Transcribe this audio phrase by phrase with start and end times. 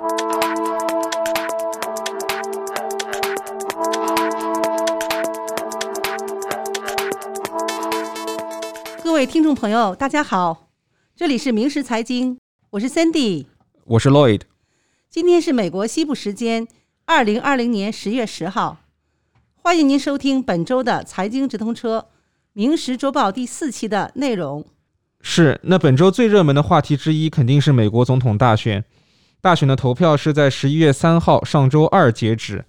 [0.00, 0.06] 各
[9.12, 10.70] 位听众朋友，大家好，
[11.14, 12.38] 这里是明时财经，
[12.70, 13.44] 我是 Cindy，
[13.84, 14.40] 我是 Lloyd。
[15.10, 16.66] 今天是美国西部时间
[17.04, 18.78] 二零二零年十月十号，
[19.56, 22.06] 欢迎您收听本周的财经直通车
[22.54, 24.64] 《明时周报》第四期的内容。
[25.20, 28.82] 是，那本周最热门的话题之一肯定是美国总统大选。
[29.40, 32.64] 大选的投票是在十一月三号上周二截止。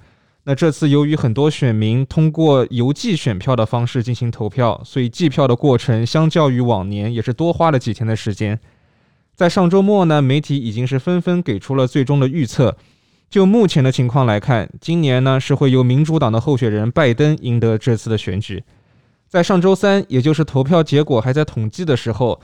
[0.46, 8.60] 那这次由于很多选民通过邮寄选票的方式进行投票，所以计票的过程相较于往年也是多花了几天的时间。
[9.36, 12.78] 在上周末呢，媒体已经是纷纷给出了最终的预测。
[13.30, 18.64] 就目前的情况来看，今年呢是会由民主党的候选人拜登赢得这次的选举。
[19.28, 22.42] 在上周三，也就是投票结果还在统计的时候，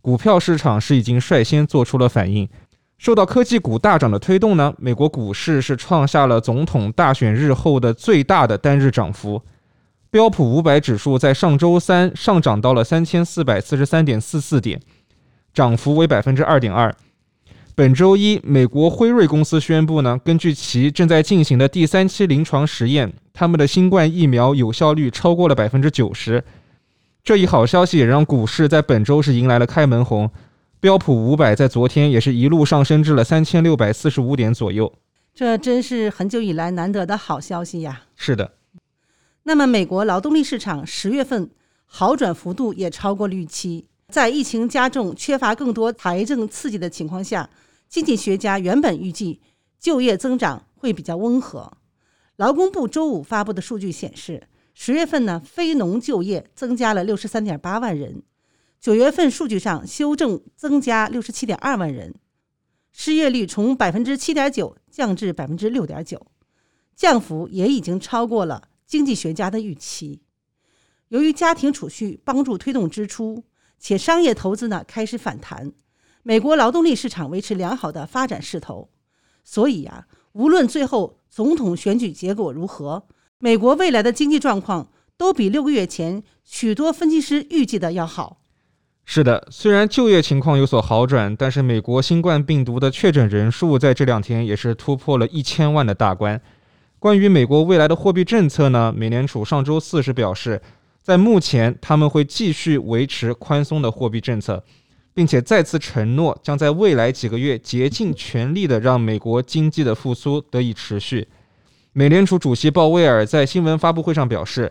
[0.00, 2.48] 股票市场是已经率先做出了反应。
[3.00, 9.40] 受到科技股大涨的推动呢，美国股市是创下了总统大选日后的最大的单日涨幅。
[10.10, 14.78] 标普五百指数在上周三上涨到了三千四百四十三点四四点，
[15.54, 16.94] 涨幅为百分之二点二。
[17.74, 26.44] 本周一，美国辉瑞公司宣布呢，根据其正在进行的第三期临床实验，他们的新冠疫苗有效率超过了百分之九十。
[27.24, 30.30] 这一好消息也让股市在本周是迎来了开门红。
[30.80, 34.90] 标普五百在昨天也是一路上升至了三千六百四十五点左右，
[35.34, 38.04] 这真是很久以来难得的好消息呀！
[38.16, 38.54] 是的。
[39.42, 41.50] 那么，美国劳动力市场十月份
[41.84, 43.84] 好转幅度也超过预期。
[44.08, 47.50] 在疫情加重、缺乏更多财政刺激的情况下，
[47.86, 49.42] 经济学家原本预计
[49.78, 51.70] 就业增长会比较温和。
[52.36, 58.22] 劳工部周五发布的数据显示，十月份呢，非农就业增加了六十三点八万人。
[58.80, 62.14] 九月份数据上修正增加六十七点二万人，
[62.92, 66.26] 失业率从百分之七点九降至百分之六点九，
[66.96, 70.22] 降幅也已经超过了经济学家的预期。
[71.08, 73.44] 由于家庭储蓄帮助推动支出，
[73.78, 75.72] 且商业投资呢开始反弹，
[76.22, 78.88] 美国劳动力市场维持良好的发展势头。
[79.44, 83.06] 所以呀，无论最后总统选举结果如何，
[83.36, 88.39] 美国未来的经济状况都比六个月前许多分析师预计的要好。
[89.12, 96.40] 是的，虽然就业情况有所好转，但是美国新冠病毒的确诊人数在这两天也是突破了一千万的大关。
[97.00, 98.94] 关于美国未来的货币政策呢？
[98.96, 100.62] 美联储上周四是表示，
[101.02, 104.62] 在目前他们会继续维持宽松的货币政策，
[105.12, 111.26] 并且再次承诺将在未来几个月竭尽全力的让美国经济的复苏得以持续。
[111.92, 114.70] 美联储主席鲍威尔在新闻发布会上表示。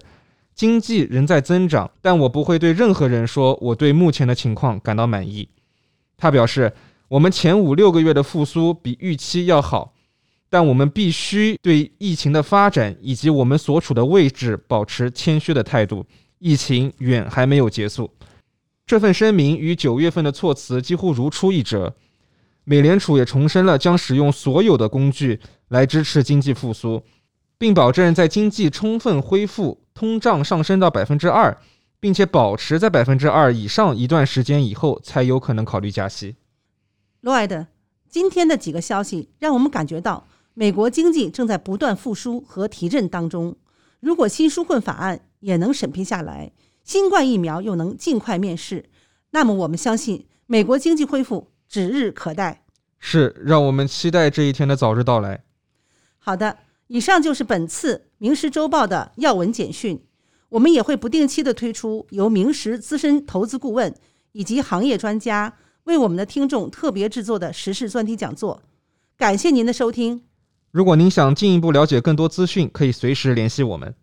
[0.59, 5.47] 经济仍在增长，但我不会对任何人说我对目前的情况感到满意。
[6.17, 6.73] 他表示，
[7.07, 9.93] 我们前五六个月的复苏比预期要好，
[10.49, 16.05] 但我们必须对疫情的发展以及我们所处的位置保持谦虚的态度。
[16.39, 18.11] 疫情远还没有结束。
[18.85, 21.95] 这份声明与九月份的措辞几乎如出一辙。
[22.65, 25.39] 美联储也重申了将使用所有的工具
[25.69, 27.01] 来支持经济复苏，
[27.57, 29.79] 并保证在经济充分恢复。
[29.99, 31.57] 通胀上升到百分之二，
[31.99, 36.37] 并且保持在百分之二以上一段时间以后，才有可能考虑加息。
[37.21, 37.67] Lloyd，
[38.07, 43.57] 今天的几个消息让我们感觉到美国经济正在不断复苏和提振当中。
[43.99, 46.53] 如果新纾困法案也能审批下来，
[46.85, 48.85] 新冠疫苗又能尽快面世，
[49.31, 52.63] 那么我们相信美国经济恢复指日可待。
[52.99, 55.43] 是，让我们期待这一天的早日到来。
[56.19, 56.68] 好的。
[56.89, 60.01] 以上就是本次《明时周报》的要闻简讯。
[60.49, 63.93] 我们也会不定期的推出由明时资深投资顾问
[64.31, 68.63] 以及行业专家为我们的听众特别制作的时事专题讲座。
[69.15, 70.23] 感谢您的收听。
[70.71, 73.93] 如果您想进一步了解更多资讯，可以随时联系我们。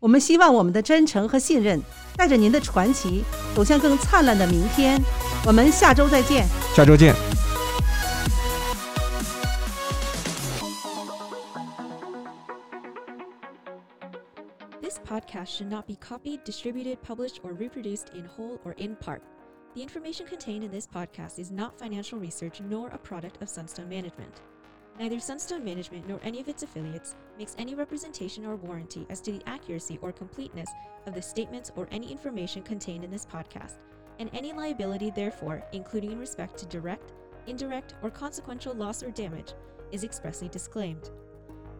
[0.00, 1.80] 我们希望我们的真诚和信任
[2.16, 3.22] 带着您的传奇
[3.54, 5.00] 走向更灿烂的明天。
[5.46, 6.44] 我们下周再见。
[6.74, 7.35] 下周见。
[14.98, 19.22] Podcast should not be copied, distributed, published, or reproduced in whole or in part.
[19.74, 23.88] The information contained in this podcast is not financial research nor a product of Sunstone
[23.88, 24.40] Management.
[24.98, 29.32] Neither Sunstone Management nor any of its affiliates makes any representation or warranty as to
[29.32, 30.70] the accuracy or completeness
[31.06, 33.74] of the statements or any information contained in this podcast,
[34.18, 37.12] and any liability, therefore, including in respect to direct,
[37.46, 39.52] indirect, or consequential loss or damage,
[39.92, 41.10] is expressly disclaimed.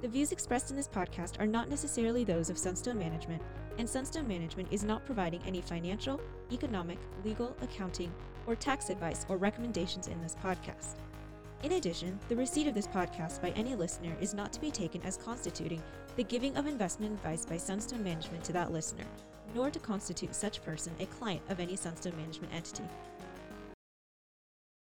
[0.02, 3.40] The views expressed in this podcast are not necessarily those of Sunstone Management,
[3.78, 6.20] and Sunstone Management is not providing any financial,
[6.52, 8.12] economic, legal, accounting,
[8.46, 10.96] or tax advice or recommendations in this podcast.
[11.62, 15.00] In addition, the receipt of this podcast by any listener is not to be taken
[15.02, 15.82] as constituting
[16.16, 19.04] the giving of investment advice by Sunstone Management to that listener,
[19.54, 22.84] nor to constitute such person a client of any Sunstone Management entity.